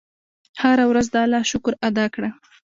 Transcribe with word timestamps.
هره 0.61 0.85
ورځ 0.91 1.05
د 1.11 1.15
الله 1.23 1.41
شکر 1.51 1.73
ادا 1.89 2.05
کړه. 2.13 2.29